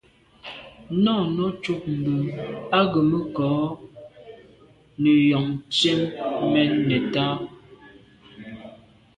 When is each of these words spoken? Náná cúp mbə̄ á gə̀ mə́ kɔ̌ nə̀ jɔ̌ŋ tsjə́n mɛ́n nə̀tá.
Náná 1.03 1.45
cúp 1.63 1.81
mbə̄ 1.97 2.15
á 2.77 2.79
gə̀ 2.91 3.03
mə́ 3.11 3.23
kɔ̌ 3.35 3.53
nə̀ 5.01 5.17
jɔ̌ŋ 5.27 5.47
tsjə́n 5.73 6.01
mɛ́n 6.51 6.71
nə̀tá. 6.87 7.25